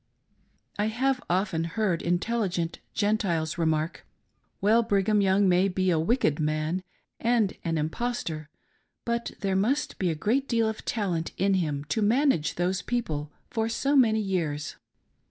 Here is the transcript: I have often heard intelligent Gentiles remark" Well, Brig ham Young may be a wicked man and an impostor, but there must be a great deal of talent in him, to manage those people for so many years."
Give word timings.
I 0.79 0.85
have 0.87 1.21
often 1.29 1.63
heard 1.63 2.01
intelligent 2.01 2.79
Gentiles 2.95 3.59
remark" 3.59 4.03
Well, 4.59 4.81
Brig 4.81 5.05
ham 5.05 5.21
Young 5.21 5.47
may 5.47 5.67
be 5.67 5.91
a 5.91 5.99
wicked 5.99 6.39
man 6.39 6.81
and 7.19 7.53
an 7.63 7.77
impostor, 7.77 8.49
but 9.05 9.33
there 9.41 9.55
must 9.55 9.99
be 9.99 10.09
a 10.09 10.15
great 10.15 10.47
deal 10.49 10.67
of 10.67 10.83
talent 10.85 11.33
in 11.37 11.53
him, 11.53 11.83
to 11.89 12.01
manage 12.01 12.55
those 12.55 12.81
people 12.81 13.31
for 13.51 13.69
so 13.69 13.95
many 13.95 14.21
years." 14.21 14.75